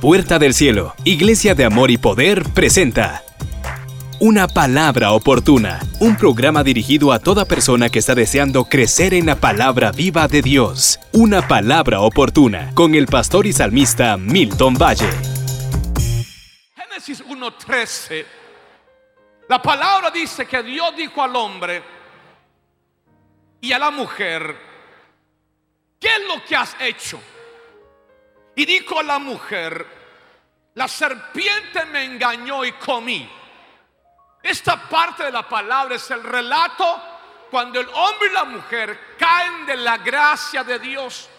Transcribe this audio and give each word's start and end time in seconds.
Puerta 0.00 0.38
del 0.38 0.54
Cielo, 0.54 0.94
Iglesia 1.04 1.54
de 1.54 1.66
Amor 1.66 1.90
y 1.90 1.98
Poder, 1.98 2.44
presenta 2.54 3.22
Una 4.18 4.48
Palabra 4.48 5.12
Oportuna, 5.12 5.78
un 6.00 6.16
programa 6.16 6.64
dirigido 6.64 7.12
a 7.12 7.18
toda 7.18 7.44
persona 7.44 7.90
que 7.90 7.98
está 7.98 8.14
deseando 8.14 8.64
crecer 8.64 9.12
en 9.12 9.26
la 9.26 9.36
palabra 9.36 9.92
viva 9.92 10.26
de 10.26 10.40
Dios. 10.40 10.98
Una 11.12 11.46
Palabra 11.46 12.00
Oportuna, 12.00 12.70
con 12.74 12.94
el 12.94 13.08
pastor 13.08 13.46
y 13.46 13.52
salmista 13.52 14.16
Milton 14.16 14.72
Valle. 14.74 15.10
Génesis 16.74 17.22
1.13, 17.22 18.24
la 19.50 19.60
palabra 19.60 20.10
dice 20.10 20.46
que 20.46 20.62
Dios 20.62 20.96
dijo 20.96 21.22
al 21.22 21.36
hombre 21.36 21.82
y 23.60 23.70
a 23.70 23.78
la 23.78 23.90
mujer, 23.90 24.56
¿qué 25.98 26.08
es 26.08 26.26
lo 26.26 26.42
que 26.42 26.56
has 26.56 26.74
hecho? 26.80 27.20
Y 28.60 28.66
dijo 28.66 29.02
la 29.02 29.18
mujer, 29.18 29.86
la 30.74 30.86
serpiente 30.86 31.82
me 31.86 32.04
engañó 32.04 32.62
y 32.62 32.72
comí. 32.72 33.26
Esta 34.42 34.86
parte 34.86 35.24
de 35.24 35.32
la 35.32 35.48
palabra 35.48 35.94
es 35.94 36.10
el 36.10 36.22
relato 36.22 37.02
cuando 37.50 37.80
el 37.80 37.88
hombre 37.88 38.28
y 38.28 38.34
la 38.34 38.44
mujer 38.44 39.16
caen 39.18 39.64
de 39.64 39.78
la 39.78 39.96
gracia 39.96 40.62
de 40.62 40.78
Dios. 40.78 41.30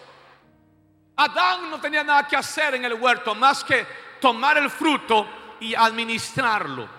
Adán 1.17 1.69
no 1.69 1.79
tenía 1.79 2.03
nada 2.03 2.27
que 2.27 2.37
hacer 2.37 2.73
en 2.73 2.85
el 2.85 2.95
huerto 2.95 3.35
más 3.35 3.63
que 3.63 3.85
tomar 4.19 4.57
el 4.57 4.71
fruto 4.71 5.27
y 5.59 5.75
administrarlo. 5.75 6.89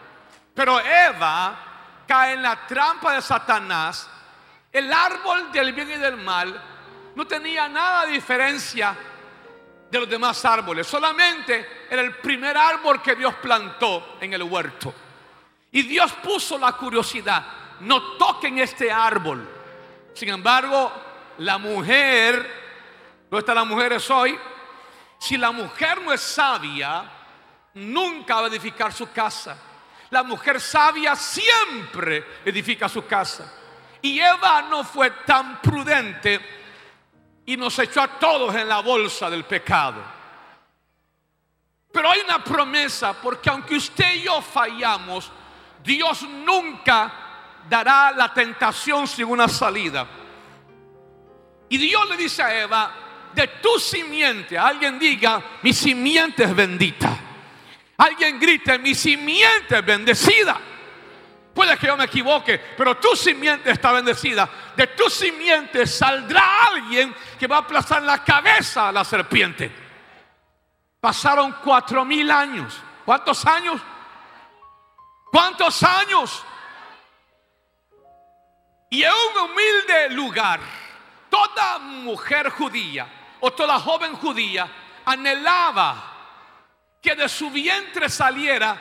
Pero 0.55 0.79
Eva 0.79 2.05
cae 2.07 2.35
en 2.35 2.45
la 2.45 2.65
trampa 2.65 3.15
de 3.15 3.23
Satanás. 3.23 4.09
El 4.71 4.93
árbol 4.93 5.51
del 5.51 5.73
bien 5.73 5.91
y 5.91 5.95
del 5.95 6.17
mal 6.19 6.63
no 7.17 7.27
tenía 7.27 7.69
nada 7.69 8.07
de 8.07 8.13
diferencia 8.13 8.97
de 9.93 10.01
los 10.01 10.09
demás 10.09 10.43
árboles. 10.47 10.87
Solamente 10.87 11.85
era 11.91 12.01
el 12.01 12.17
primer 12.17 12.57
árbol 12.57 13.03
que 13.03 13.15
Dios 13.15 13.35
plantó 13.35 14.17
en 14.23 14.33
el 14.33 14.43
huerto. 14.43 14.95
Y 15.71 15.83
Dios 15.83 16.11
puso 16.15 16.59
la 16.59 16.73
curiosidad, 16.73 17.45
no 17.81 18.17
toquen 18.17 18.59
este 18.59 18.91
árbol. 18.91 19.47
Sin 20.15 20.31
embargo, 20.31 20.91
la 21.39 21.59
mujer, 21.59 22.37
¿dónde 23.31 23.41
están 23.41 23.57
las 23.57 23.67
mujeres 23.67 24.09
hoy? 24.09 24.39
Si 25.19 25.37
la 25.37 25.53
mujer 25.53 26.01
no 26.01 26.11
es 26.11 26.23
sabia, 26.23 27.05
nunca 27.75 28.37
va 28.37 28.45
a 28.45 28.47
edificar 28.47 28.95
su 28.95 29.13
casa. 29.13 29.59
La 30.09 30.23
mujer 30.23 30.59
sabia 30.59 31.15
siempre 31.15 32.41
edifica 32.47 32.89
su 32.89 33.07
casa. 33.07 33.53
Y 34.01 34.19
Eva 34.19 34.63
no 34.71 34.85
fue 34.85 35.11
tan 35.27 35.61
prudente 35.61 36.62
y 37.53 37.57
nos 37.59 37.79
echó 37.79 38.01
a 38.01 38.19
todos 38.19 38.55
en 38.55 38.67
la 38.67 38.81
bolsa 38.81 39.29
del 39.29 39.45
pecado. 39.45 40.03
Pero 41.93 42.11
hay 42.11 42.21
una 42.21 42.43
promesa, 42.43 43.13
porque 43.13 43.51
aunque 43.51 43.75
usted 43.75 44.15
y 44.15 44.23
yo 44.23 44.41
fallamos, 44.41 45.31
Dios 45.85 46.23
nunca 46.23 47.13
dará 47.69 48.11
la 48.13 48.33
tentación 48.33 49.07
sin 49.07 49.27
una 49.27 49.49
salida. 49.49 50.09
Y 51.69 51.77
Dios 51.77 52.09
le 52.09 52.17
dice 52.17 52.43
a 52.43 52.59
Eva, 52.59 52.95
de 53.35 53.47
tu 53.61 53.79
simiente, 53.79 54.57
alguien 54.57 54.99
diga, 54.99 55.43
mi 55.61 55.75
simiente 55.75 56.45
es 56.45 56.57
bendita. 56.57 57.19
Alguien 57.99 58.41
grite, 58.41 58.79
mi 58.79 58.95
simiente 58.95 59.77
es 59.77 59.85
bendecida. 59.85 60.59
Puede 61.55 61.77
que 61.77 61.87
yo 61.87 61.97
me 61.97 62.05
equivoque, 62.05 62.59
pero 62.77 62.97
tu 62.97 63.15
simiente 63.15 63.71
está 63.71 63.93
bendecida. 63.93 64.49
De 64.75 64.87
tu 64.89 65.11
simiente 65.11 65.87
saldrá 65.87 66.67
alguien 66.69 67.15
que 67.39 67.47
va 67.47 67.57
a 67.57 67.61
aplastar 67.61 68.03
la 68.03 68.25
cabeza 68.25 68.89
a 68.89 68.93
la 68.93 69.05
serpiente. 69.05 69.71
Pasaron 70.99 71.57
cuatro 71.63 72.05
mil 72.05 72.31
años. 72.31 72.81
¿Cuántos 73.05 73.45
años? 73.45 73.83
¿Cuántos 75.31 75.83
años? 75.83 76.43
Y 78.89 79.03
en 79.03 79.11
un 79.11 79.51
humilde 79.51 80.11
lugar, 80.11 80.61
toda 81.29 81.79
mujer 81.79 82.51
judía 82.51 83.07
o 83.41 83.51
toda 83.51 83.79
joven 83.81 84.15
judía 84.15 84.71
anhelaba 85.05 86.13
que 87.01 87.15
de 87.17 87.29
su 87.29 87.51
vientre 87.51 88.09
saliera 88.09 88.81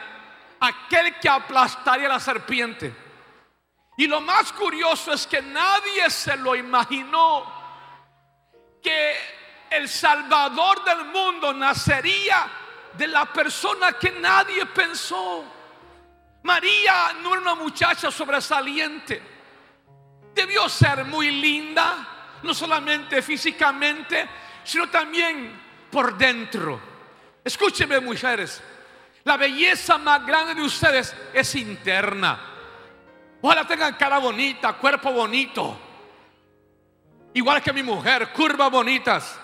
aquel 0.62 1.20
que 1.20 1.28
aplastaría 1.28 2.08
la 2.08 2.20
serpiente. 2.20 2.96
Y 3.98 4.08
lo 4.08 4.22
más 4.22 4.54
curioso 4.54 5.12
es 5.12 5.28
que 5.28 5.42
nadie 5.42 6.10
se 6.10 6.38
lo 6.38 6.56
imaginó 6.56 7.62
que 8.82 9.16
el 9.70 9.88
Salvador 9.90 10.84
del 10.84 11.06
mundo 11.06 11.54
nacería 11.54 12.50
de 12.94 13.08
la 13.08 13.26
persona 13.32 13.94
que 13.94 14.12
nadie 14.12 14.66
pensó. 14.68 15.46
María 16.44 17.14
no 17.22 17.34
era 17.34 17.42
una 17.42 17.56
muchacha 17.56 18.12
sobresaliente. 18.12 19.22
Debió 20.34 20.68
ser 20.70 21.06
muy 21.06 21.32
linda, 21.32 22.40
no 22.44 22.54
solamente 22.54 23.22
físicamente, 23.22 24.28
sino 24.64 24.90
también 24.90 25.88
por 25.92 26.18
dentro. 26.18 26.80
Escúcheme 27.44 28.00
mujeres, 28.00 28.62
la 29.24 29.38
belleza 29.38 29.98
más 29.98 30.26
grande 30.26 30.56
de 30.56 30.64
ustedes 30.64 31.16
es 31.34 31.56
interna. 31.56 32.40
Ojalá 33.42 33.66
tengan 33.66 33.96
cara 33.96 34.20
bonita, 34.20 34.74
cuerpo 34.74 35.12
bonito. 35.12 35.78
Igual 37.34 37.62
que 37.62 37.74
mi 37.74 37.84
mujer, 37.84 38.32
curvas 38.34 38.72
bonitas. 38.72 39.40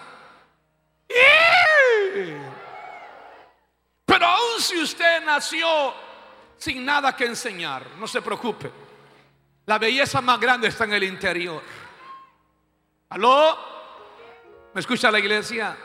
Pero 4.06 4.26
aún 4.26 4.60
si 4.60 4.78
usted 4.80 5.24
nació 5.24 5.94
sin 6.58 6.84
nada 6.84 7.16
que 7.16 7.26
enseñar, 7.26 7.86
no 7.98 8.08
se 8.08 8.22
preocupe. 8.22 8.72
La 9.66 9.78
belleza 9.78 10.22
más 10.22 10.40
grande 10.40 10.68
está 10.68 10.86
en 10.86 10.94
el 10.94 11.04
interior. 11.04 11.62
¿Aló? 13.10 13.58
¿Me 14.74 14.82
escucha 14.82 15.12
la 15.12 15.20
iglesia? 15.20 15.78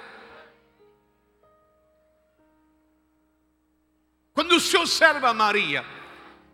Cuando 4.33 4.57
usted 4.57 4.79
observa 4.79 5.31
a 5.31 5.35
María, 5.35 5.85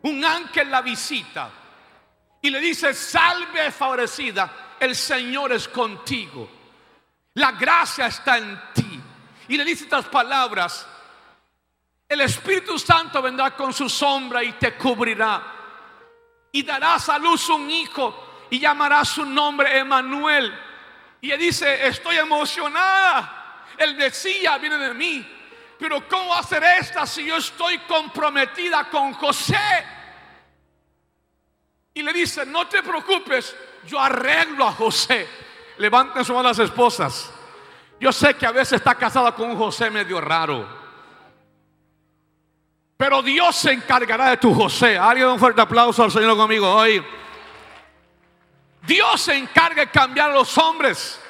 un 0.02 0.24
ángel 0.24 0.70
la 0.70 0.82
visita 0.82 1.50
y 2.40 2.50
le 2.50 2.60
dice, 2.60 2.94
salve 2.94 3.70
favorecida, 3.70 4.76
el 4.78 4.94
Señor 4.94 5.52
es 5.52 5.68
contigo. 5.68 6.48
La 7.34 7.52
gracia 7.52 8.06
está 8.06 8.38
en 8.38 8.60
ti. 8.74 9.00
Y 9.48 9.56
le 9.56 9.64
dice 9.64 9.84
estas 9.84 10.06
palabras, 10.06 10.86
el 12.08 12.20
Espíritu 12.20 12.78
Santo 12.78 13.20
vendrá 13.22 13.54
con 13.54 13.72
su 13.72 13.88
sombra 13.88 14.42
y 14.42 14.52
te 14.52 14.74
cubrirá. 14.76 15.54
Y 16.52 16.62
darás 16.62 17.08
a 17.08 17.18
luz 17.18 17.48
un 17.48 17.70
hijo 17.70 18.46
y 18.50 18.58
llamarás 18.58 19.10
su 19.10 19.24
nombre 19.24 19.78
Emanuel. 19.78 20.52
Y 21.20 21.30
él 21.30 21.38
dice, 21.38 21.86
estoy 21.86 22.16
emocionada. 22.16 23.64
El 23.76 23.96
Mesías 23.96 24.60
viene 24.60 24.78
de 24.78 24.94
mí. 24.94 25.37
Pero 25.78 26.06
¿cómo 26.08 26.34
hacer 26.34 26.62
esta 26.64 27.06
si 27.06 27.24
yo 27.24 27.36
estoy 27.36 27.78
comprometida 27.80 28.88
con 28.90 29.12
José? 29.14 29.56
Y 31.94 32.02
le 32.02 32.12
dice, 32.12 32.44
no 32.44 32.66
te 32.66 32.82
preocupes, 32.82 33.54
yo 33.86 34.00
arreglo 34.00 34.66
a 34.66 34.72
José. 34.72 35.28
Levanten 35.78 36.24
su 36.24 36.34
mano 36.34 36.48
las 36.48 36.58
esposas. 36.58 37.32
Yo 38.00 38.12
sé 38.12 38.34
que 38.34 38.46
a 38.46 38.52
veces 38.52 38.74
está 38.74 38.94
casada 38.94 39.34
con 39.34 39.50
un 39.50 39.56
José 39.56 39.90
medio 39.90 40.20
raro. 40.20 40.78
Pero 42.96 43.22
Dios 43.22 43.54
se 43.54 43.72
encargará 43.72 44.30
de 44.30 44.36
tu 44.38 44.52
José. 44.52 44.98
Alguien 44.98 45.28
un 45.28 45.38
fuerte 45.38 45.60
aplauso 45.60 46.02
al 46.02 46.10
Señor 46.10 46.36
conmigo 46.36 46.68
hoy. 46.68 47.04
Dios 48.82 49.20
se 49.20 49.36
encarga 49.36 49.84
de 49.84 49.90
cambiar 49.90 50.30
a 50.30 50.34
los 50.34 50.58
hombres. 50.58 51.20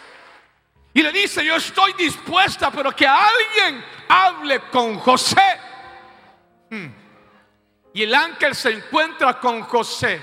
Y 0.98 1.02
le 1.04 1.12
dice, 1.12 1.44
yo 1.44 1.54
estoy 1.54 1.92
dispuesta, 1.92 2.72
pero 2.72 2.90
que 2.90 3.06
alguien 3.06 3.84
hable 4.08 4.62
con 4.62 4.98
José. 4.98 5.60
Hmm. 6.68 6.88
Y 7.94 8.02
el 8.02 8.12
ángel 8.12 8.52
se 8.52 8.72
encuentra 8.72 9.38
con 9.38 9.62
José. 9.62 10.20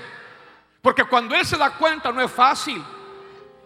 Porque 0.82 1.04
cuando 1.04 1.34
él 1.34 1.46
se 1.46 1.56
da 1.56 1.70
cuenta 1.70 2.12
no 2.12 2.20
es 2.20 2.30
fácil. 2.30 2.84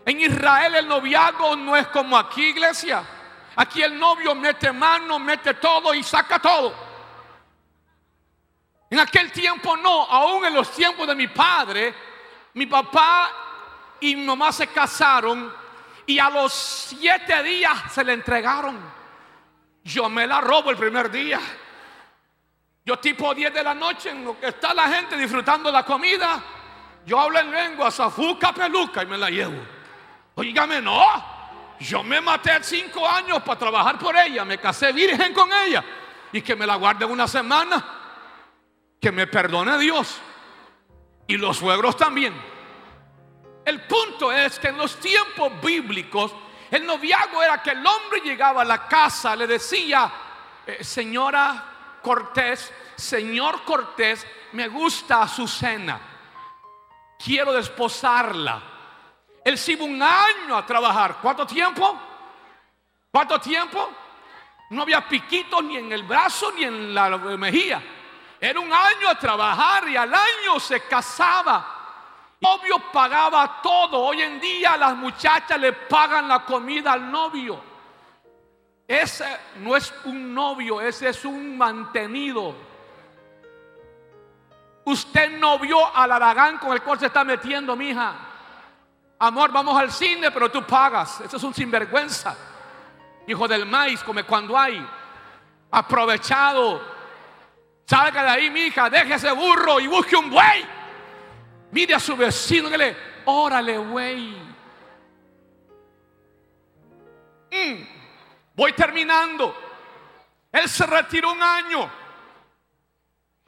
En 0.07 0.21
Israel 0.21 0.77
el 0.77 0.87
noviazgo 0.87 1.57
no 1.57 1.77
es 1.77 1.89
como 1.89 2.17
aquí, 2.17 2.51
iglesia. 2.51 3.03
Aquí 3.57 3.83
el 3.83 3.99
novio 3.99 4.33
mete 4.37 4.71
mano, 4.71 5.19
mete 5.19 5.55
todo 5.55 5.93
y 5.93 6.05
saca 6.05 6.39
todo. 6.39 6.73
En 8.89 9.01
aquel 9.01 9.33
tiempo 9.33 9.77
no, 9.77 10.05
aún 10.05 10.45
en 10.45 10.55
los 10.55 10.71
tiempos 10.71 11.09
de 11.09 11.17
mi 11.17 11.27
padre, 11.27 11.93
mi 12.55 12.67
papá 12.67 13.33
y 13.99 14.15
mi 14.15 14.25
mamá 14.25 14.53
se 14.53 14.69
casaron 14.69 15.59
y 16.11 16.19
a 16.19 16.29
los 16.29 16.53
siete 16.53 17.41
días 17.45 17.93
se 17.93 18.03
le 18.03 18.15
entregaron. 18.15 18.81
Yo 19.85 20.09
me 20.09 20.27
la 20.27 20.41
robo 20.41 20.71
el 20.71 20.77
primer 20.77 21.09
día. 21.09 21.39
Yo 22.85 22.99
tipo 22.99 23.33
10 23.33 23.55
de 23.55 23.63
la 23.63 23.75
noche 23.75 24.11
en 24.11 24.25
lo 24.25 24.39
que 24.41 24.49
está 24.49 24.75
la 24.75 24.89
gente 24.89 25.17
disfrutando 25.17 25.71
la 25.71 25.85
comida. 25.85 26.43
Yo 27.07 27.21
hablo 27.21 27.39
en 27.39 27.53
lengua, 27.53 27.93
zafuca, 27.93 28.53
peluca 28.53 29.05
y 29.05 29.07
me 29.07 29.17
la 29.17 29.31
llevo. 29.31 29.61
Oígame, 30.35 30.83
no. 30.83 31.01
Yo 31.79 32.03
me 32.03 32.21
maté 32.21 32.59
cinco 32.63 33.09
años 33.09 33.41
para 33.45 33.61
trabajar 33.61 33.97
por 33.97 34.17
ella, 34.17 34.45
me 34.45 34.59
casé 34.59 34.93
virgen 34.93 35.33
con 35.33 35.49
ella 35.53 35.85
y 36.33 36.43
que 36.43 36.57
me 36.57 36.67
la 36.67 36.75
guarde 36.75 37.05
una 37.05 37.29
semana. 37.29 37.85
Que 39.01 39.13
me 39.13 39.29
perdone 39.29 39.79
Dios. 39.79 40.21
Y 41.29 41.37
los 41.37 41.59
suegros 41.59 41.97
también. 41.97 42.35
El 43.65 43.83
punto 43.83 44.33
es 44.33 44.59
que 44.59 44.69
en 44.69 44.77
los 44.77 44.99
tiempos 44.99 45.53
bíblicos 45.61 46.33
el 46.71 46.87
noviazgo 46.87 47.43
era 47.43 47.63
que 47.63 47.71
el 47.71 47.85
hombre 47.85 48.21
llegaba 48.21 48.63
a 48.63 48.65
la 48.65 48.87
casa, 48.87 49.35
le 49.35 49.47
decía, 49.47 50.11
eh, 50.67 50.85
señora 50.85 51.99
Cortés, 52.01 52.73
señor 52.95 53.65
Cortés, 53.65 54.27
me 54.53 54.69
gusta 54.69 55.27
su 55.27 55.49
cena, 55.49 56.01
quiero 57.23 57.53
desposarla. 57.53 58.63
Él 59.45 59.59
se 59.59 59.73
iba 59.73 59.85
un 59.85 60.01
año 60.03 60.57
a 60.57 60.65
trabajar. 60.65 61.17
¿Cuánto 61.21 61.47
tiempo? 61.47 61.99
¿Cuánto 63.11 63.41
tiempo? 63.41 63.91
No 64.71 64.83
había 64.83 65.09
piquitos 65.09 65.65
ni 65.65 65.77
en 65.77 65.91
el 65.91 66.05
brazo 66.05 66.53
ni 66.53 66.65
en 66.65 66.95
la 66.95 67.09
mejilla. 67.19 67.83
Era 68.41 68.61
un 68.61 68.73
año 68.73 69.09
a 69.09 69.19
trabajar 69.19 69.89
y 69.89 69.97
al 69.97 70.13
año 70.15 70.61
se 70.61 70.83
casaba. 70.83 71.80
Novio 72.41 72.79
pagaba 72.93 73.61
todo. 73.63 74.01
Hoy 74.01 74.23
en 74.23 74.41
día 74.41 74.77
las 74.77 74.97
muchachas 74.97 75.59
le 75.61 75.73
pagan 75.73 76.29
la 76.29 76.45
comida 76.45 76.93
al 76.93 77.11
novio. 77.11 77.63
Ese 78.87 79.39
no 79.59 79.77
es 79.77 79.95
un 80.05 80.35
novio, 80.35 80.81
ese 80.81 81.11
es 81.11 81.25
un 81.25 81.57
mantenido. 81.57 82.55
Usted 84.85 85.39
no 85.39 85.59
vio 85.59 85.95
al 85.95 86.11
aragán 86.11 86.59
con 86.59 86.73
el 86.73 86.83
cual 86.83 86.99
se 86.99 87.07
está 87.07 87.23
metiendo, 87.23 87.77
mija. 87.77 88.15
Amor, 89.19 89.53
vamos 89.53 89.79
al 89.79 89.93
cine, 89.93 90.31
pero 90.31 90.51
tú 90.51 90.65
pagas. 90.65 91.21
Eso 91.21 91.37
es 91.37 91.43
un 91.43 91.55
sinvergüenza. 91.55 92.37
Hijo 93.27 93.47
del 93.47 93.67
maíz, 93.67 94.03
come 94.03 94.25
cuando 94.25 94.59
hay. 94.59 94.85
Aprovechado. 95.71 96.81
Salga 97.87 98.23
de 98.23 98.29
ahí, 98.31 98.51
mija, 98.51 98.89
deje 98.89 99.15
ese 99.15 99.31
burro 99.33 99.79
y 99.79 99.87
busque 99.87 100.17
un 100.17 100.31
buey. 100.31 100.80
Mire 101.73 101.95
a 101.95 102.01
su 102.01 102.17
vecino 102.17 102.69
y 102.69 102.77
le, 102.77 102.97
órale, 103.27 103.79
güey. 103.79 104.31
Mm, 107.51 107.83
voy 108.55 108.73
terminando. 108.73 109.55
Él 110.53 110.69
se 110.69 110.87
retiró 110.87 111.33
un 111.33 111.43
año. 111.43 111.91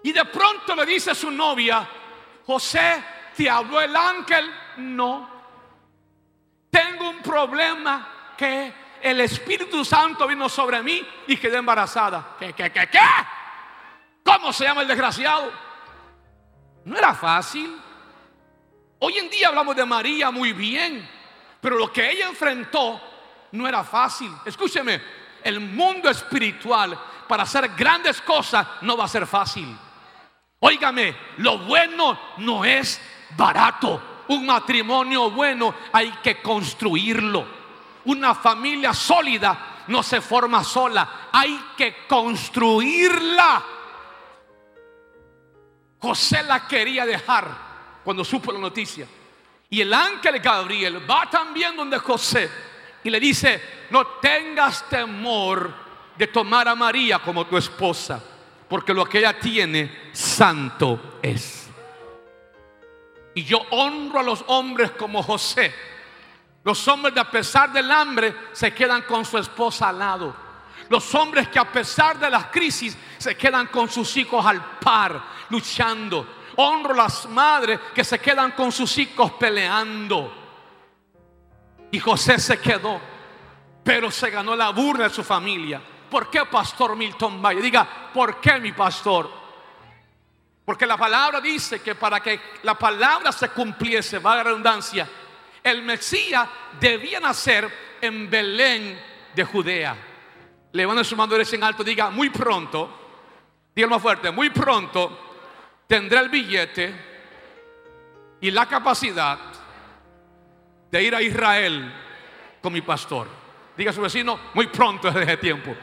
Y 0.05 0.13
de 0.13 0.25
pronto 0.25 0.75
le 0.75 0.87
dice 0.87 1.13
a 1.13 1.15
su 1.15 1.31
novia, 1.31 1.89
José, 2.47 3.03
¿te 3.37 3.49
habló 3.49 3.81
el 3.81 3.95
ángel? 3.95 4.53
No. 4.79 5.31
Tengo 6.71 7.11
un 7.11 7.23
problema 7.23 8.35
que 8.37 8.73
el 9.03 9.21
Espíritu 9.21 9.85
Santo 9.85 10.27
vino 10.27 10.49
sobre 10.49 10.83
mí 10.83 11.07
y 11.27 11.37
quedé 11.37 11.59
embarazada. 11.59 12.37
¿Qué, 12.39 12.53
qué, 12.53 12.71
qué, 12.73 12.89
qué? 12.89 12.99
¿Cómo 14.25 14.53
se 14.53 14.65
llama 14.65 14.83
el 14.83 14.89
desgraciado? 14.89 15.53
No 16.85 16.97
era 16.97 17.15
fácil. 17.15 17.81
Hoy 19.05 19.19
en 19.19 19.29
día 19.29 19.49
hablamos 19.49 19.75
de 19.75 19.85
María 19.85 20.31
muy 20.31 20.53
bien, 20.53 21.05
pero 21.61 21.77
lo 21.77 21.93
que 21.93 22.09
ella 22.09 22.29
enfrentó 22.29 23.01
no 23.51 23.67
era 23.67 23.83
fácil. 23.83 24.31
Escúcheme, 24.45 25.03
el 25.43 25.59
mundo 25.59 26.09
espiritual 26.09 26.97
para 27.27 27.43
hacer 27.43 27.71
grandes 27.71 28.21
cosas 28.21 28.65
no 28.83 28.97
va 28.97 29.07
a 29.07 29.09
ser 29.09 29.27
fácil. 29.27 29.77
Óigame, 30.61 31.17
lo 31.39 31.59
bueno 31.59 32.17
no 32.37 32.65
es 32.65 33.01
barato. 33.37 34.25
Un 34.29 34.47
matrimonio 34.47 35.33
bueno 35.33 35.75
hay 35.93 36.13
que 36.23 36.41
construirlo. 36.41 37.45
Una 38.05 38.37
familia 38.37 38.95
sólida 38.95 39.83
no 39.89 40.05
se 40.05 40.21
forma 40.21 40.63
sola, 40.63 41.29
hay 41.33 41.61
que 41.77 42.07
construirla. 42.07 43.65
José 45.99 46.45
la 46.45 46.69
quería 46.69 47.05
dejar 47.05 47.72
cuando 48.05 48.25
supo 48.25 48.53
la 48.53 48.59
noticia. 48.59 49.07
Y 49.71 49.81
el 49.81 49.93
ángel 49.93 50.39
Gabriel 50.41 51.11
va 51.11 51.29
también 51.31 51.77
donde 51.77 51.99
José 51.99 52.51
y 53.05 53.11
le 53.11 53.19
dice, 53.19 53.61
no 53.91 54.07
tengas 54.21 54.89
temor 54.89 55.73
de 56.17 56.27
tomar 56.27 56.69
a 56.69 56.75
María 56.75 57.19
como 57.19 57.47
tu 57.47 57.57
esposa 57.57 58.23
porque 58.73 58.95
lo 58.95 59.05
que 59.05 59.19
ella 59.19 59.39
tiene, 59.39 60.09
santo 60.13 61.19
es. 61.21 61.69
Y 63.35 63.45
yo 63.45 63.59
honro 63.69 64.21
a 64.21 64.23
los 64.23 64.43
hombres 64.47 64.93
como 64.93 65.23
José. 65.23 65.75
Los 66.65 66.89
hombres 66.89 67.15
de 67.15 67.21
a 67.21 67.31
pesar 67.31 67.71
del 67.71 67.91
hambre 67.91 68.35
se 68.53 68.73
quedan 68.73 69.03
con 69.03 69.27
su 69.27 69.37
esposa 69.37 69.91
al 69.91 69.99
lado. 69.99 70.35
Los 70.89 71.15
hombres 71.15 71.49
que 71.49 71.59
a 71.59 71.71
pesar 71.71 72.19
de 72.19 72.31
las 72.31 72.47
crisis 72.47 72.97
se 73.19 73.37
quedan 73.37 73.67
con 73.67 73.91
sus 73.91 74.17
hijos 74.17 74.43
al 74.47 74.79
par, 74.79 75.23
luchando. 75.51 76.27
Honro 76.57 76.95
las 76.95 77.29
madres 77.29 77.79
que 77.95 78.05
se 78.05 78.19
quedan 78.19 78.53
con 78.53 78.71
sus 78.73 78.97
hijos 78.99 79.33
peleando. 79.33 80.33
Y 81.91 81.99
José 81.99 82.39
se 82.39 82.61
quedó, 82.61 83.01
pero 83.85 84.11
se 84.11 84.31
ganó 84.31 84.57
la 84.57 84.71
burla 84.71 85.05
de 85.05 85.15
su 85.15 85.23
familia. 85.23 85.81
¿Por 86.11 86.29
qué 86.31 86.45
Pastor 86.45 86.97
Milton 86.97 87.41
Valle? 87.41 87.61
Diga, 87.61 88.11
¿por 88.13 88.41
qué 88.41 88.59
mi 88.59 88.73
pastor? 88.73 89.31
Porque 90.65 90.87
la 90.87 90.97
palabra 90.97 91.41
dice 91.41 91.81
que 91.81 91.95
para 91.95 92.21
que 92.21 92.41
la 92.63 92.79
palabra 92.79 93.33
se 93.33 93.49
cumpliese, 93.49 94.19
va 94.19 94.37
la 94.37 94.45
redundancia, 94.45 95.09
el 95.63 95.83
Mesías 95.83 96.49
debía 96.79 97.19
nacer 97.19 97.97
en 98.01 98.29
Belén 98.29 99.01
de 99.35 99.45
Judea. 99.45 99.97
Levante 100.73 101.05
su 101.05 101.17
mano 101.17 101.35
en 101.37 101.65
alto, 101.65 101.83
diga, 101.83 102.11
muy 102.11 102.31
pronto, 102.31 102.91
diga 103.75 103.89
más 103.89 104.01
fuerte, 104.01 104.31
muy 104.31 104.51
pronto 104.51 105.32
tendré 105.87 106.19
el 106.19 106.29
billete 106.29 106.95
y 108.41 108.51
la 108.51 108.67
capacidad 108.67 109.39
de 110.91 111.03
ir 111.03 111.15
a 111.15 111.23
Israel 111.23 111.93
con 112.61 112.73
mi 112.73 112.83
pastor. 112.83 113.29
Diga 113.77 113.91
a 113.91 113.95
su 113.95 114.01
vecino, 114.01 114.39
muy 114.55 114.67
pronto 114.67 115.09
desde 115.09 115.23
ese 115.23 115.37
tiempo. 115.39 115.75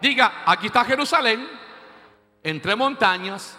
Diga, 0.00 0.42
aquí 0.46 0.66
está 0.66 0.84
Jerusalén, 0.84 1.48
entre 2.42 2.74
montañas, 2.74 3.56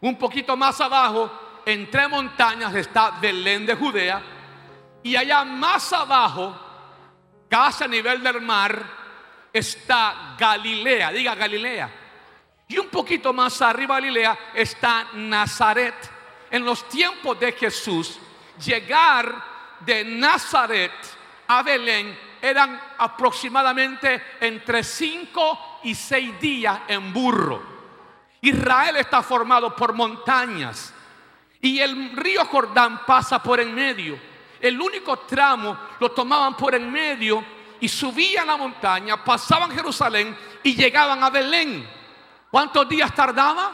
un 0.00 0.16
poquito 0.16 0.56
más 0.56 0.80
abajo, 0.80 1.60
entre 1.66 2.08
montañas 2.08 2.74
está 2.74 3.18
Belén 3.20 3.66
de 3.66 3.74
Judea, 3.74 4.22
y 5.02 5.16
allá 5.16 5.44
más 5.44 5.92
abajo, 5.92 6.56
casi 7.48 7.84
a 7.84 7.88
nivel 7.88 8.22
del 8.22 8.40
mar, 8.40 8.82
está 9.52 10.34
Galilea, 10.38 11.12
diga 11.12 11.34
Galilea. 11.34 12.01
Y 12.68 12.78
un 12.78 12.88
poquito 12.88 13.32
más 13.32 13.60
arriba 13.62 13.96
Galilea 13.96 14.38
está 14.54 15.08
Nazaret. 15.14 15.94
En 16.50 16.64
los 16.64 16.88
tiempos 16.88 17.38
de 17.40 17.52
Jesús, 17.52 18.18
llegar 18.64 19.34
de 19.80 20.04
Nazaret 20.04 20.92
a 21.48 21.62
Belén 21.62 22.18
eran 22.40 22.80
aproximadamente 22.98 24.22
entre 24.40 24.82
5 24.82 25.80
y 25.84 25.94
6 25.94 26.40
días 26.40 26.80
en 26.88 27.12
burro. 27.12 27.62
Israel 28.40 28.96
está 28.96 29.22
formado 29.22 29.74
por 29.76 29.92
montañas 29.92 30.92
y 31.60 31.78
el 31.78 32.16
río 32.16 32.44
Jordán 32.46 33.06
pasa 33.06 33.40
por 33.40 33.60
en 33.60 33.72
medio. 33.72 34.18
El 34.60 34.80
único 34.80 35.20
tramo 35.20 35.78
lo 36.00 36.10
tomaban 36.10 36.56
por 36.56 36.74
en 36.74 36.90
medio 36.90 37.44
y 37.80 37.88
subían 37.88 38.48
la 38.48 38.56
montaña, 38.56 39.24
pasaban 39.24 39.70
Jerusalén 39.70 40.36
y 40.62 40.74
llegaban 40.74 41.22
a 41.22 41.30
Belén. 41.30 41.88
¿Cuántos 42.52 42.86
días 42.86 43.14
tardaba? 43.14 43.72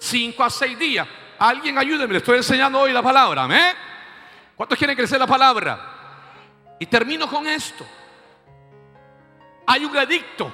Cinco 0.00 0.42
a 0.42 0.50
seis 0.50 0.76
días. 0.76 1.06
Alguien 1.38 1.78
ayúdeme, 1.78 2.14
le 2.14 2.18
estoy 2.18 2.38
enseñando 2.38 2.80
hoy 2.80 2.92
la 2.92 3.00
palabra. 3.00 3.46
¿eh? 3.48 3.74
¿Cuántos 4.56 4.76
quieren 4.76 4.96
crecer 4.96 5.20
la 5.20 5.26
palabra? 5.28 6.74
Y 6.80 6.86
termino 6.86 7.28
con 7.28 7.46
esto. 7.46 7.86
Hay 9.68 9.84
un 9.84 9.96
edicto 9.96 10.52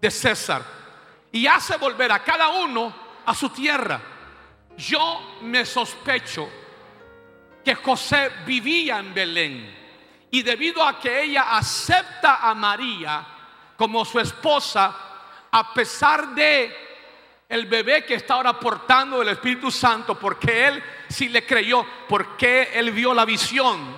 de 0.00 0.10
César 0.10 0.64
y 1.30 1.46
hace 1.46 1.76
volver 1.76 2.10
a 2.10 2.18
cada 2.18 2.48
uno 2.48 2.92
a 3.24 3.32
su 3.32 3.48
tierra. 3.50 4.00
Yo 4.76 5.38
me 5.42 5.64
sospecho 5.64 6.48
que 7.64 7.76
José 7.76 8.28
vivía 8.44 8.98
en 8.98 9.14
Belén 9.14 10.26
y 10.32 10.42
debido 10.42 10.84
a 10.84 10.98
que 10.98 11.22
ella 11.22 11.56
acepta 11.56 12.38
a 12.38 12.52
María 12.56 13.24
como 13.76 14.04
su 14.04 14.18
esposa, 14.18 15.03
a 15.56 15.72
pesar 15.72 16.34
de 16.34 16.74
el 17.48 17.66
bebé 17.66 18.04
que 18.04 18.14
está 18.14 18.34
ahora 18.34 18.58
portando 18.58 19.22
el 19.22 19.28
Espíritu 19.28 19.70
Santo, 19.70 20.18
porque 20.18 20.66
él 20.66 20.82
sí 21.08 21.28
le 21.28 21.46
creyó, 21.46 21.86
porque 22.08 22.70
él 22.74 22.90
vio 22.90 23.14
la 23.14 23.24
visión 23.24 23.96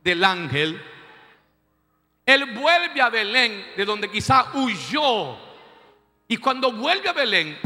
del 0.00 0.22
ángel, 0.22 0.80
él 2.24 2.54
vuelve 2.54 3.02
a 3.02 3.08
Belén, 3.08 3.72
de 3.76 3.84
donde 3.84 4.08
quizá 4.08 4.52
huyó. 4.54 5.36
Y 6.28 6.36
cuando 6.36 6.70
vuelve 6.70 7.08
a 7.08 7.12
Belén, 7.12 7.58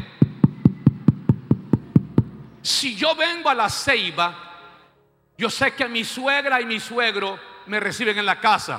si 2.62 2.96
yo 2.96 3.14
vengo 3.14 3.50
a 3.50 3.54
la 3.54 3.68
ceiba, 3.68 4.46
Yo 5.36 5.48
sé 5.48 5.72
que 5.72 5.88
mi 5.88 6.04
suegra 6.04 6.60
y 6.60 6.66
mi 6.66 6.78
suegro 6.78 7.40
me 7.64 7.80
reciben 7.80 8.18
en 8.18 8.26
la 8.26 8.38
casa. 8.38 8.78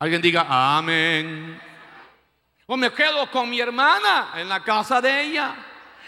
Alguien 0.00 0.20
diga 0.20 0.46
amén. 0.48 1.67
O 2.70 2.76
me 2.76 2.92
quedo 2.92 3.30
con 3.30 3.48
mi 3.48 3.58
hermana 3.58 4.32
en 4.34 4.46
la 4.46 4.62
casa 4.62 5.00
de 5.00 5.22
ella. 5.22 5.54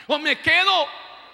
O 0.06 0.18
me 0.18 0.38
quedo 0.40 0.86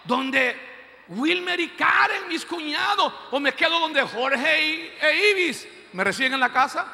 donde 0.05 1.05
Wilmer 1.09 1.59
y 1.59 1.71
Karen, 1.71 2.29
mis 2.29 2.47
cuñados. 2.47 3.13
O 3.33 3.41
me 3.41 3.53
quedo 3.53 3.81
donde 3.81 4.03
Jorge 4.03 4.97
e 5.01 5.31
Ibis 5.33 5.67
me 5.95 6.05
reciben 6.05 6.35
en 6.35 6.41
la 6.41 6.53
casa. 6.53 6.87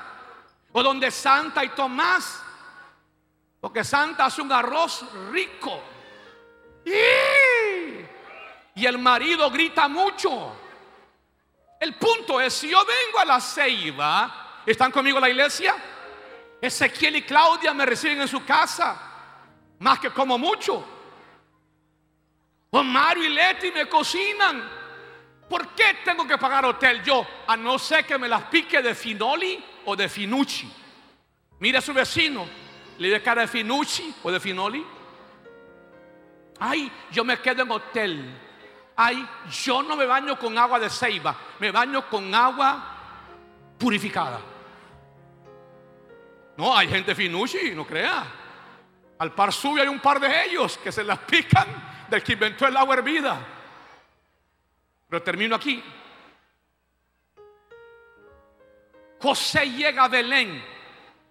O 0.73 0.83
donde 0.83 1.11
Santa 1.11 1.63
y 1.63 1.69
Tomás. 1.69 2.43
Porque 3.61 3.85
Santa 3.85 4.25
hace 4.25 4.41
un 4.41 4.51
arroz 4.51 5.05
rico. 5.31 5.83
Y 8.75 8.87
el 8.87 8.97
marido 8.97 9.51
grita 9.51 9.89
mucho. 9.89 10.57
El 11.79 11.97
punto 11.97 12.41
es, 12.41 12.55
si 12.55 12.71
yo 12.71 12.79
vengo 12.79 13.19
a 13.19 13.27
la 13.27 13.41
ceiba, 13.43 14.63
¿están 14.65 14.91
conmigo 14.91 15.21
la 15.21 15.29
iglesia? 15.29 15.77
Ezequiel 16.63 17.17
y 17.17 17.23
Claudia 17.23 17.75
me 17.75 17.85
reciben 17.85 18.21
en 18.21 18.29
su 18.29 18.45
casa, 18.45 18.97
más 19.81 19.99
que 19.99 20.11
como 20.11 20.39
mucho. 20.39 20.87
O 22.71 22.83
Mario 22.85 23.25
y 23.25 23.29
Leti 23.31 23.73
me 23.73 23.89
cocinan. 23.89 24.63
¿Por 25.49 25.75
qué 25.75 25.99
tengo 26.05 26.25
que 26.25 26.39
pagar 26.39 26.65
hotel 26.65 27.03
yo? 27.03 27.27
A 27.49 27.57
no 27.57 27.81
ser 27.81 28.07
que 28.07 28.17
me 28.17 28.29
las 28.29 28.45
pique 28.45 28.81
de 28.81 28.95
Finoli 28.95 29.63
o 29.87 29.97
de 29.97 30.09
Finucci. 30.09 30.73
Mire 31.59 31.79
a 31.79 31.83
su 31.83 31.93
vecino, 31.93 32.47
le 32.99 33.11
de 33.11 33.21
cara 33.21 33.43
de 33.43 33.49
Finucci 33.49 34.15
o 34.23 34.31
de 34.31 34.39
Finoli. 34.39 34.87
Ay, 36.61 36.91
yo 37.11 37.25
me 37.25 37.41
quedo 37.41 37.65
en 37.65 37.73
hotel. 37.73 38.41
Ay, 38.95 39.29
yo 39.51 39.83
no 39.83 39.97
me 39.97 40.07
baño 40.07 40.39
con 40.39 40.57
agua 40.57 40.79
de 40.79 40.89
ceiba, 40.89 41.37
me 41.59 41.73
baño 41.73 42.09
con 42.09 42.33
agua 42.33 43.75
purificada. 43.77 44.52
No, 46.57 46.77
hay 46.77 46.89
gente 46.89 47.15
finucci, 47.15 47.73
no 47.75 47.87
crea. 47.87 48.25
Al 49.19 49.33
par 49.33 49.53
suyo 49.53 49.83
hay 49.83 49.89
un 49.89 50.01
par 50.01 50.21
de 50.21 50.45
ellos 50.45 50.79
que 50.79 50.93
se 50.93 51.05
las 51.05 51.19
pican 51.21 51.67
del 52.09 52.23
que 52.23 52.33
inventó 52.33 52.67
el 52.67 52.77
agua 52.77 52.97
hervida. 52.97 53.39
Pero 55.09 55.23
termino 55.23 55.57
aquí. 55.57 55.83
José 59.21 59.71
llega 59.71 60.05
a 60.05 60.09
Belén. 60.09 60.63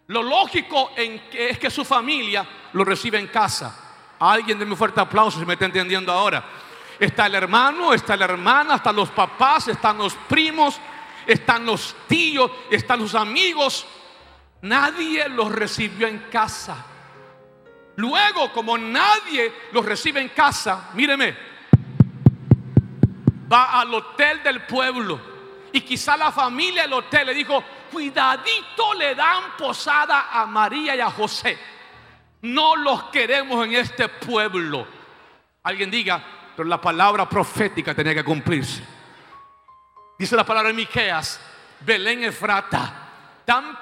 Lo 0.07 0.23
lógico 0.23 0.91
es 0.95 1.59
que 1.59 1.69
su 1.69 1.83
familia 1.83 2.45
lo 2.73 2.83
recibe 2.83 3.19
en 3.19 3.27
casa. 3.27 4.15
Alguien 4.19 4.59
de 4.59 4.65
un 4.65 4.77
fuerte 4.77 5.01
aplauso 5.01 5.39
si 5.39 5.45
me 5.45 5.53
está 5.53 5.65
entendiendo 5.65 6.11
ahora. 6.11 6.43
Está 6.99 7.25
el 7.25 7.35
hermano, 7.35 7.93
está 7.93 8.15
la 8.15 8.25
hermana, 8.25 8.75
están 8.75 8.95
los 8.95 9.09
papás, 9.09 9.67
están 9.67 9.97
los 9.97 10.13
primos, 10.13 10.79
están 11.25 11.65
los 11.65 11.95
tíos, 12.07 12.51
están 12.69 12.99
los 12.99 13.15
amigos. 13.15 13.87
Nadie 14.63 15.27
los 15.29 15.51
recibió 15.51 16.07
en 16.07 16.19
casa. 16.31 16.85
Luego, 17.95 18.51
como 18.51 18.77
nadie 18.77 19.51
los 19.71 19.85
recibe 19.85 20.21
en 20.21 20.29
casa, 20.29 20.89
míreme, 20.93 21.35
va 23.51 23.81
al 23.81 23.93
hotel 23.93 24.41
del 24.43 24.63
pueblo. 24.63 25.19
Y 25.73 25.81
quizá 25.81 26.17
la 26.17 26.31
familia 26.31 26.83
del 26.83 26.93
hotel 26.93 27.27
le 27.27 27.33
dijo, 27.33 27.63
cuidadito 27.91 28.93
le 28.93 29.15
dan 29.15 29.55
posada 29.57 30.29
a 30.31 30.45
María 30.45 30.95
y 30.95 30.99
a 30.99 31.09
José. 31.09 31.57
No 32.41 32.75
los 32.75 33.03
queremos 33.05 33.65
en 33.65 33.73
este 33.73 34.09
pueblo. 34.09 34.87
Alguien 35.63 35.91
diga, 35.91 36.23
pero 36.55 36.67
la 36.67 36.81
palabra 36.81 37.27
profética 37.29 37.93
tenía 37.93 38.15
que 38.15 38.23
cumplirse. 38.23 38.83
Dice 40.17 40.35
la 40.35 40.45
palabra 40.45 40.69
en 40.69 40.75
Miqueas, 40.75 41.39
Belén 41.81 42.23
Efrata, 42.23 43.09
tan 43.45 43.79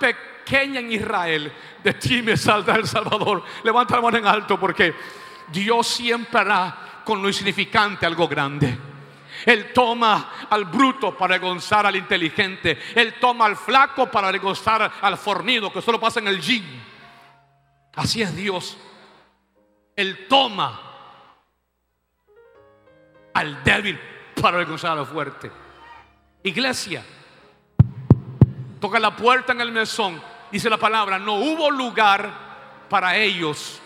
pequeña 0.50 0.80
en 0.80 0.92
Israel, 0.92 1.54
de 1.84 1.94
ti 1.94 2.24
me 2.24 2.36
saldrá 2.36 2.76
el 2.76 2.88
Salvador. 2.88 3.44
Levanta 3.64 3.96
la 3.96 4.02
mano 4.02 4.18
en 4.18 4.26
alto 4.26 4.60
porque 4.60 4.96
Dios 5.52 5.88
siempre 5.88 6.40
hará 6.40 7.02
con 7.06 7.22
lo 7.22 7.28
insignificante 7.28 8.06
algo 8.06 8.28
grande. 8.28 8.78
Él 9.46 9.72
toma 9.72 10.48
al 10.50 10.66
bruto 10.66 11.16
para 11.16 11.38
gozar 11.38 11.86
al 11.86 11.96
inteligente. 11.96 12.80
Él 12.96 13.16
toma 13.22 13.46
al 13.46 13.56
flaco 13.56 14.10
para 14.10 14.36
gozar 14.40 14.92
al 15.02 15.18
fornido, 15.18 15.72
que 15.72 15.82
solo 15.82 16.00
pasa 16.00 16.20
en 16.20 16.28
el 16.28 16.42
gym. 16.42 16.66
Así 17.96 18.22
es 18.22 18.36
Dios. 18.36 18.78
Él 19.96 20.28
toma 20.28 20.82
al 23.34 23.64
débil 23.64 24.00
para 24.42 24.58
alcanzar 24.58 24.92
a 24.94 24.96
lo 24.96 25.06
fuerte. 25.06 25.52
Iglesia, 26.44 27.06
toca 28.82 29.00
la 29.00 29.16
puerta 29.16 29.54
en 29.54 29.62
el 29.62 29.72
mesón, 29.72 30.22
dice 30.52 30.70
la 30.70 30.78
palabra, 30.78 31.20
no 31.20 31.36
hubo 31.36 31.70
lugar 31.72 32.88
para 32.90 33.16
ellos 33.16 33.80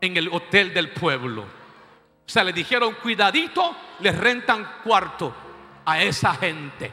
en 0.00 0.16
el 0.16 0.28
hotel 0.28 0.72
del 0.72 0.90
pueblo. 0.90 1.42
O 1.42 2.30
sea, 2.30 2.44
le 2.44 2.52
dijeron, 2.52 2.96
cuidadito, 3.02 3.74
les 4.00 4.16
rentan 4.16 4.80
cuarto 4.84 5.34
a 5.84 6.02
esa 6.02 6.34
gente. 6.34 6.92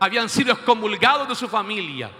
Habían 0.00 0.28
sido 0.28 0.54
excomulgados 0.54 1.28
de 1.28 1.34
su 1.34 1.48
familia, 1.48 2.10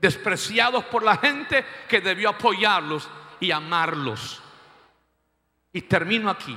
despreciados 0.00 0.84
por 0.84 1.02
la 1.02 1.16
gente 1.16 1.64
que 1.88 2.00
debió 2.00 2.28
apoyarlos 2.28 3.08
y 3.40 3.50
amarlos. 3.50 4.42
Y 5.72 5.80
termino 5.82 6.30
aquí. 6.30 6.56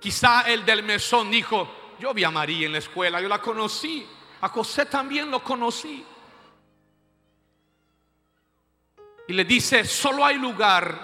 Quizá 0.00 0.42
el 0.42 0.64
del 0.66 0.82
mesón 0.82 1.30
dijo, 1.30 1.94
yo 1.98 2.12
vi 2.12 2.24
a 2.24 2.30
María 2.30 2.66
en 2.66 2.72
la 2.72 2.78
escuela, 2.78 3.20
yo 3.20 3.28
la 3.28 3.40
conocí, 3.40 4.06
a 4.40 4.48
José 4.48 4.86
también 4.86 5.30
lo 5.30 5.42
conocí. 5.42 6.04
Y 9.28 9.32
le 9.32 9.44
dice, 9.44 9.84
solo 9.84 10.24
hay 10.24 10.36
lugar 10.36 10.98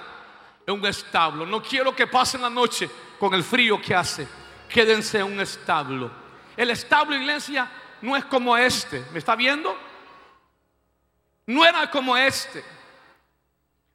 en 0.67 0.75
un 0.75 0.87
establo. 0.87 1.45
No 1.45 1.63
quiero 1.63 1.95
que 1.95 2.07
pasen 2.07 2.43
la 2.43 2.51
noche 2.51 2.89
con 3.19 3.35
el 3.35 3.43
frío 3.43 3.81
que 3.81 3.95
hace. 3.95 4.27
Quédense 4.69 5.19
en 5.19 5.25
un 5.25 5.41
establo. 5.41 6.11
El 6.57 6.71
establo, 6.71 7.17
iglesia, 7.17 7.71
no 8.01 8.17
es 8.17 8.25
como 8.27 8.57
este. 8.57 9.05
¿Me 9.13 9.19
está 9.19 9.35
viendo? 9.35 9.77
No 11.47 11.65
era 11.65 11.91
como 11.91 12.17
este. 12.17 12.65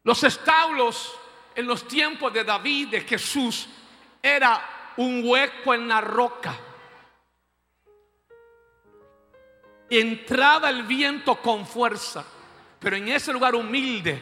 Los 0.03 0.23
establos 0.23 1.13
en 1.55 1.65
los 1.65 1.87
tiempos 1.87 2.31
de 2.33 2.43
David, 2.43 2.89
de 2.89 3.01
Jesús, 3.01 3.67
era 4.21 4.93
un 4.97 5.21
hueco 5.23 5.73
en 5.73 5.87
la 5.87 6.01
roca. 6.01 6.55
Entraba 9.89 10.69
el 10.69 10.83
viento 10.83 11.37
con 11.41 11.65
fuerza, 11.65 12.25
pero 12.79 12.95
en 12.95 13.07
ese 13.07 13.33
lugar 13.33 13.55
humilde, 13.55 14.21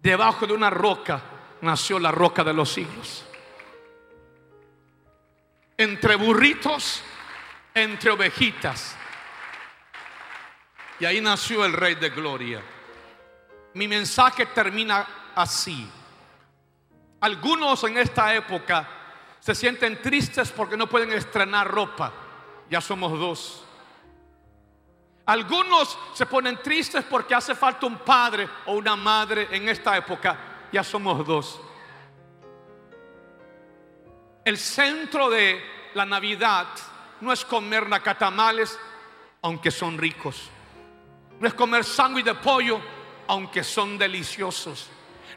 debajo 0.00 0.46
de 0.46 0.52
una 0.52 0.70
roca, 0.70 1.22
nació 1.62 1.98
la 1.98 2.10
roca 2.10 2.44
de 2.44 2.52
los 2.52 2.70
siglos. 2.70 3.24
Entre 5.76 6.16
burritos, 6.16 7.02
entre 7.74 8.10
ovejitas. 8.10 8.96
Y 10.98 11.06
ahí 11.06 11.20
nació 11.20 11.64
el 11.64 11.72
Rey 11.72 11.94
de 11.94 12.10
Gloria. 12.10 12.62
Mi 13.74 13.88
mensaje 13.88 14.46
termina 14.46 15.06
así. 15.34 15.88
Algunos 17.20 17.82
en 17.84 17.96
esta 17.96 18.34
época 18.34 18.88
se 19.40 19.54
sienten 19.54 20.02
tristes 20.02 20.50
porque 20.50 20.76
no 20.76 20.86
pueden 20.86 21.12
estrenar 21.12 21.70
ropa. 21.70 22.12
Ya 22.68 22.80
somos 22.80 23.18
dos. 23.18 23.64
Algunos 25.30 25.96
se 26.12 26.26
ponen 26.26 26.60
tristes 26.60 27.04
porque 27.04 27.36
hace 27.36 27.54
falta 27.54 27.86
un 27.86 27.98
padre 27.98 28.48
o 28.66 28.72
una 28.72 28.96
madre 28.96 29.46
en 29.52 29.68
esta 29.68 29.96
época. 29.96 30.36
Ya 30.72 30.82
somos 30.82 31.24
dos. 31.24 31.60
El 34.44 34.58
centro 34.58 35.30
de 35.30 35.62
la 35.94 36.04
Navidad 36.04 36.66
no 37.20 37.32
es 37.32 37.44
comer 37.44 37.88
nacatamales, 37.88 38.76
aunque 39.42 39.70
son 39.70 39.98
ricos. 39.98 40.50
No 41.38 41.46
es 41.46 41.54
comer 41.54 41.84
sangre 41.84 42.24
de 42.24 42.34
pollo, 42.34 42.80
aunque 43.28 43.62
son 43.62 43.96
deliciosos. 43.96 44.88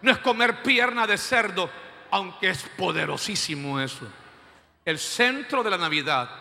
No 0.01 0.09
es 0.09 0.17
comer 0.17 0.63
pierna 0.63 1.05
de 1.05 1.19
cerdo, 1.19 1.69
aunque 2.09 2.49
es 2.49 2.63
poderosísimo 2.63 3.79
eso. 3.79 4.07
El 4.85 4.97
centro 4.97 5.61
de 5.61 5.69
la 5.69 5.77
Navidad 5.77 6.31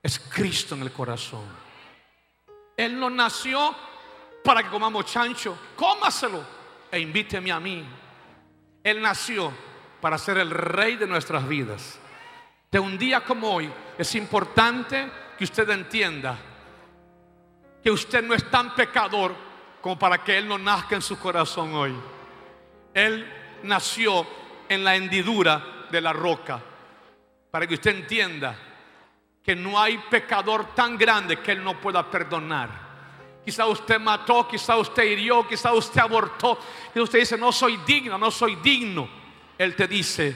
es 0.00 0.20
Cristo 0.20 0.76
en 0.76 0.82
el 0.82 0.92
corazón. 0.92 1.63
Él 2.76 2.98
no 2.98 3.10
nació 3.10 3.74
para 4.42 4.62
que 4.62 4.68
comamos 4.68 5.06
chancho, 5.06 5.56
cómaselo 5.76 6.44
e 6.90 7.00
invíteme 7.00 7.50
a 7.50 7.60
mí. 7.60 7.84
Él 8.82 9.00
nació 9.00 9.52
para 10.00 10.18
ser 10.18 10.38
el 10.38 10.50
rey 10.50 10.96
de 10.96 11.06
nuestras 11.06 11.48
vidas. 11.48 11.98
De 12.70 12.78
un 12.78 12.98
día 12.98 13.22
como 13.22 13.54
hoy 13.54 13.72
es 13.96 14.14
importante 14.14 15.10
que 15.38 15.44
usted 15.44 15.68
entienda 15.70 16.36
que 17.82 17.90
usted 17.90 18.22
no 18.24 18.34
es 18.34 18.50
tan 18.50 18.74
pecador 18.74 19.34
como 19.80 19.98
para 19.98 20.24
que 20.24 20.38
Él 20.38 20.48
no 20.48 20.56
nazca 20.56 20.94
en 20.94 21.02
su 21.02 21.18
corazón 21.18 21.74
hoy. 21.74 21.94
Él 22.94 23.30
nació 23.62 24.26
en 24.68 24.82
la 24.82 24.96
hendidura 24.96 25.86
de 25.90 26.00
la 26.00 26.12
roca, 26.12 26.60
para 27.50 27.66
que 27.66 27.74
usted 27.74 27.94
entienda 27.94 28.56
que 29.44 29.54
no 29.54 29.78
hay 29.78 29.98
pecador 30.10 30.74
tan 30.74 30.96
grande 30.96 31.40
que 31.40 31.52
Él 31.52 31.62
no 31.62 31.78
pueda 31.78 32.10
perdonar. 32.10 32.84
Quizá 33.44 33.66
usted 33.66 34.00
mató, 34.00 34.48
quizá 34.48 34.78
usted 34.78 35.04
hirió, 35.04 35.46
quizá 35.46 35.74
usted 35.74 36.00
abortó. 36.00 36.58
Y 36.94 37.00
usted 37.00 37.18
dice, 37.18 37.36
no 37.36 37.52
soy 37.52 37.76
digno, 37.86 38.16
no 38.16 38.30
soy 38.30 38.56
digno. 38.56 39.06
Él 39.58 39.76
te 39.76 39.86
dice, 39.86 40.34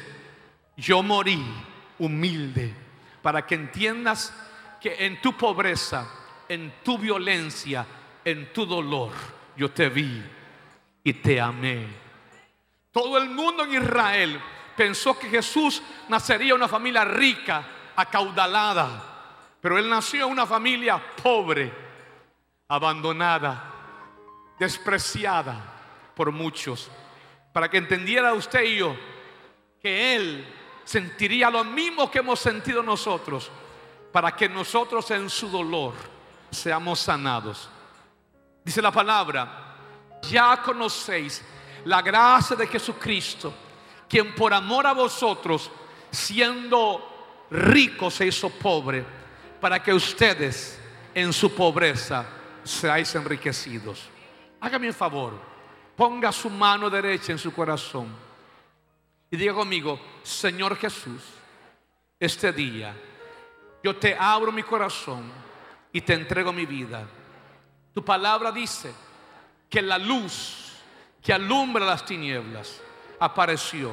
yo 0.76 1.02
morí 1.02 1.42
humilde 1.98 2.74
para 3.22 3.46
que 3.46 3.54
entiendas 3.54 4.34
que 4.78 5.06
en 5.06 5.22
tu 5.22 5.34
pobreza, 5.36 6.06
en 6.46 6.74
tu 6.84 6.98
violencia, 6.98 7.86
en 8.22 8.52
tu 8.52 8.66
dolor, 8.66 9.12
yo 9.56 9.70
te 9.70 9.88
vi 9.88 10.22
y 11.02 11.12
te 11.14 11.40
amé. 11.40 11.86
Todo 12.92 13.16
el 13.16 13.30
mundo 13.30 13.64
en 13.64 13.82
Israel 13.82 14.40
pensó 14.76 15.18
que 15.18 15.28
Jesús 15.30 15.82
nacería 16.08 16.50
en 16.50 16.56
una 16.56 16.68
familia 16.68 17.04
rica, 17.04 17.66
acaudalada, 17.98 19.02
pero 19.60 19.76
él 19.76 19.88
nació 19.88 20.26
en 20.26 20.32
una 20.32 20.46
familia 20.46 21.02
pobre, 21.20 21.72
abandonada, 22.68 23.72
despreciada 24.56 25.56
por 26.14 26.30
muchos, 26.30 26.88
para 27.52 27.68
que 27.68 27.78
entendiera 27.78 28.34
usted 28.34 28.62
y 28.62 28.76
yo 28.76 28.94
que 29.82 30.14
él 30.14 30.54
sentiría 30.84 31.50
lo 31.50 31.64
mismo 31.64 32.08
que 32.08 32.20
hemos 32.20 32.38
sentido 32.38 32.84
nosotros, 32.84 33.50
para 34.12 34.30
que 34.36 34.48
nosotros 34.48 35.10
en 35.10 35.28
su 35.28 35.48
dolor 35.48 35.94
seamos 36.52 37.00
sanados. 37.00 37.68
Dice 38.64 38.80
la 38.80 38.92
palabra, 38.92 39.74
ya 40.22 40.62
conocéis 40.62 41.44
la 41.84 42.00
gracia 42.00 42.54
de 42.54 42.68
Jesucristo, 42.68 43.52
quien 44.08 44.36
por 44.36 44.54
amor 44.54 44.86
a 44.86 44.92
vosotros, 44.92 45.68
siendo 46.12 47.17
rico, 47.50 48.10
se 48.10 48.26
hizo 48.26 48.50
pobre, 48.50 49.04
para 49.60 49.82
que 49.82 49.92
ustedes 49.92 50.78
en 51.14 51.32
su 51.32 51.54
pobreza 51.54 52.26
seáis 52.62 53.14
enriquecidos. 53.14 54.08
Hágame 54.60 54.88
un 54.88 54.94
favor, 54.94 55.38
ponga 55.96 56.30
su 56.32 56.50
mano 56.50 56.90
derecha 56.90 57.32
en 57.32 57.38
su 57.38 57.52
corazón 57.52 58.08
y 59.30 59.36
diga 59.36 59.54
conmigo, 59.54 59.98
Señor 60.22 60.76
Jesús, 60.76 61.22
este 62.18 62.52
día 62.52 62.94
yo 63.82 63.96
te 63.96 64.16
abro 64.18 64.50
mi 64.52 64.62
corazón 64.62 65.30
y 65.92 66.00
te 66.00 66.14
entrego 66.14 66.52
mi 66.52 66.66
vida. 66.66 67.06
Tu 67.94 68.04
palabra 68.04 68.52
dice 68.52 68.92
que 69.68 69.82
la 69.82 69.98
luz 69.98 70.64
que 71.22 71.32
alumbra 71.32 71.84
las 71.84 72.04
tinieblas 72.04 72.80
apareció. 73.20 73.92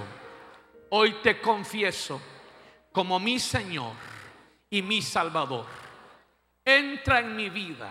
Hoy 0.89 1.17
te 1.23 1.41
confieso 1.41 2.21
como 2.95 3.19
mi 3.19 3.39
Señor 3.39 3.91
y 4.69 4.81
mi 4.81 5.01
Salvador. 5.01 5.65
Entra 6.63 7.19
en 7.19 7.35
mi 7.35 7.49
vida, 7.49 7.89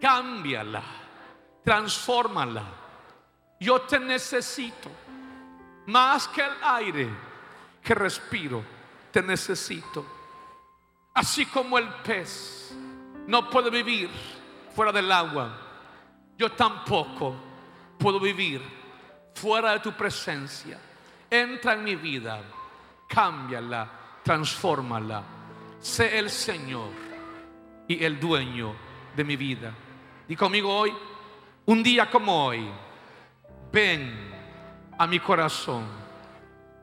cámbiala, 0.00 0.82
transfórmala. 1.62 2.64
Yo 3.60 3.82
te 3.82 4.00
necesito 4.00 4.90
más 5.88 6.26
que 6.28 6.40
el 6.40 6.52
aire 6.62 7.10
que 7.82 7.94
respiro, 7.94 8.64
te 9.12 9.22
necesito. 9.22 10.06
Así 11.12 11.44
como 11.44 11.76
el 11.76 11.88
pez 12.02 12.74
no 13.26 13.50
puede 13.50 13.68
vivir 13.68 14.08
fuera 14.74 14.92
del 14.92 15.12
agua, 15.12 15.58
yo 16.38 16.50
tampoco 16.52 17.36
puedo 17.98 18.18
vivir 18.18 18.62
fuera 19.34 19.72
de 19.72 19.80
tu 19.80 19.92
presencia. 19.92 20.80
Entra 21.28 21.74
en 21.74 21.84
mi 21.84 21.96
vida, 21.96 22.40
cámbiala, 23.12 23.90
transfórmala. 24.22 25.22
Sé 25.80 26.18
el 26.18 26.30
Señor 26.30 26.90
y 27.88 28.04
el 28.04 28.20
dueño 28.20 28.74
de 29.16 29.24
mi 29.24 29.36
vida. 29.36 29.74
Y 30.28 30.36
conmigo 30.36 30.72
hoy, 30.72 30.94
un 31.66 31.82
día 31.82 32.08
como 32.08 32.46
hoy, 32.46 32.70
ven 33.72 34.30
a 34.96 35.06
mi 35.06 35.18
corazón. 35.18 35.84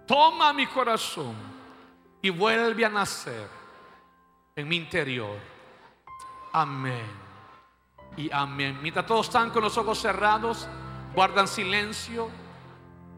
Toma 0.05 0.51
mi 0.51 0.67
corazón 0.67 1.35
y 2.21 2.29
vuelve 2.29 2.83
a 2.83 2.89
nacer 2.89 3.47
en 4.55 4.67
mi 4.67 4.75
interior. 4.75 5.37
Amén. 6.51 7.05
Y 8.17 8.29
amén. 8.33 8.79
Mientras 8.81 9.05
todos 9.05 9.27
están 9.27 9.49
con 9.51 9.63
los 9.63 9.77
ojos 9.77 9.99
cerrados, 9.99 10.67
guardan 11.13 11.47
silencio. 11.47 12.29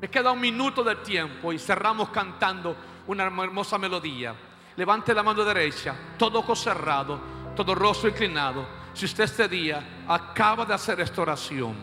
Me 0.01 0.09
queda 0.09 0.31
un 0.31 0.41
minuto 0.41 0.83
de 0.83 0.95
tiempo 0.97 1.51
y 1.51 1.59
cerramos 1.59 2.09
cantando 2.09 2.75
una 3.09 3.23
hermosa 3.23 3.79
melodía. 3.79 4.35
Levante 4.75 5.15
la 5.15 5.23
mano 5.23 5.43
derecha, 5.43 5.95
todo 6.15 6.39
ojo 6.39 6.55
cerrado, 6.55 7.19
todo 7.55 7.73
rostro 7.73 8.07
inclinado. 8.07 8.67
Si 8.93 9.05
usted 9.05 9.23
este 9.23 9.47
día 9.47 10.03
acaba 10.07 10.63
de 10.63 10.75
hacer 10.75 10.99
esta 10.99 11.23
oración, 11.23 11.75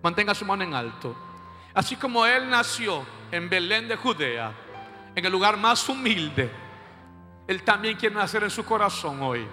mantenga 0.00 0.34
su 0.36 0.44
mano 0.44 0.62
en 0.62 0.72
alto. 0.72 1.16
Así 1.74 1.96
como 1.96 2.24
Él 2.24 2.48
nació 2.48 3.04
en 3.32 3.50
Belén 3.50 3.88
de 3.88 3.96
Judea, 3.96 4.52
en 5.16 5.24
el 5.24 5.32
lugar 5.32 5.56
más 5.56 5.88
humilde, 5.88 6.48
Él 7.48 7.64
también 7.64 7.96
quiere 7.96 8.14
nacer 8.14 8.44
en 8.44 8.50
su 8.50 8.64
corazón 8.64 9.20
hoy. 9.22 9.44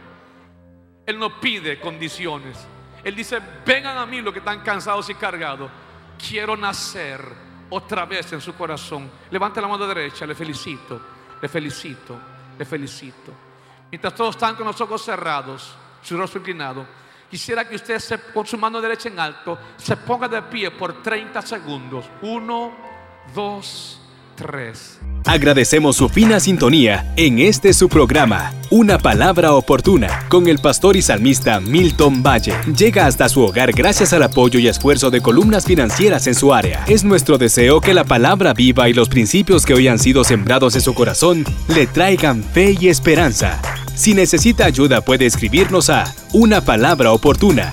Él 1.08 1.18
no 1.18 1.40
pide 1.40 1.80
condiciones. 1.80 2.68
Él 3.04 3.16
dice, 3.16 3.42
vengan 3.66 3.98
a 3.98 4.06
mí 4.06 4.22
los 4.22 4.32
que 4.32 4.40
están 4.40 4.62
cansados 4.62 5.10
y 5.10 5.16
cargados. 5.16 5.72
Quiero 6.20 6.56
nacer 6.56 7.20
otra 7.69 8.06
vez 8.06 8.32
en 8.34 8.41
su 8.41 8.54
corazón. 8.56 9.10
Levante 9.32 9.62
la 9.62 9.67
mano 9.67 9.88
derecha, 9.88 10.26
le 10.26 10.36
felicito, 10.36 10.99
le 11.41 11.47
felicito, 11.47 12.19
le 12.58 12.65
felicito. 12.65 13.32
Mientras 13.89 14.15
todos 14.15 14.36
están 14.36 14.56
con 14.56 14.65
los 14.65 14.80
ojos 14.82 15.04
cerrados, 15.04 15.76
su 16.02 16.17
rostro 16.17 16.39
inclinado. 16.39 16.86
Quisiera 17.30 17.67
que 17.67 17.76
usted 17.76 17.99
con 18.34 18.45
su 18.45 18.58
mano 18.58 18.80
derecha 18.80 19.10
en 19.10 19.19
alto 19.19 19.58
se 19.78 19.97
ponga 19.97 20.28
de 20.28 20.41
pie 20.43 20.71
por 20.71 21.02
30 21.02 21.41
segundos. 21.41 22.06
Uno, 22.21 22.73
dos, 23.34 23.99
tres. 24.36 25.00
Agradecemos 25.26 25.96
su 25.96 26.10
fina 26.10 26.39
sintonía 26.39 27.13
en 27.15 27.39
este 27.39 27.74
su 27.74 27.88
programa, 27.88 28.52
Una 28.69 28.98
Palabra 28.98 29.54
Oportuna, 29.54 30.26
con 30.28 30.48
el 30.48 30.60
pastor 30.60 30.98
y 30.98 31.02
salmista 31.02 31.60
Milton 31.60 32.22
Valle. 32.22 32.54
Llega 32.76 33.06
hasta 33.06 33.30
su 33.30 33.41
hogar 33.41 33.72
gracias 33.72 34.12
al 34.12 34.24
apoyo 34.24 34.60
y 34.60 34.67
esfuerzo 34.67 35.10
de 35.12 35.22
columnas 35.22 35.65
financieras 35.65 36.28
en 36.28 36.36
su 36.36 36.54
área. 36.54 36.84
Es 36.88 37.04
nuestro 37.04 37.38
deseo 37.38 37.80
que 37.80 37.93
la 37.93 38.04
palabra 38.04 38.54
viva 38.54 38.89
y 38.89 38.93
los 38.93 39.08
principios 39.08 39.65
que 39.65 39.74
hoy 39.74 39.88
han 39.88 40.00
sido 40.00 40.24
sembrados 40.24 40.76
en 40.76 40.82
su 40.82 40.93
corazón 40.93 41.46
le 41.69 41.88
traigan 41.88 42.43
fe 42.43 42.76
y 42.80 42.89
esperanza. 42.89 43.62
Si 43.96 44.13
necesita 44.13 44.65
ayuda 44.65 45.02
puede 45.02 45.26
escribirnos 45.26 45.89
a 45.89 46.13
Una 46.34 46.62
Palabra 46.62 47.13
Oportuna, 47.13 47.72